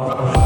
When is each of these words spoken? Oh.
Oh. 0.00 0.37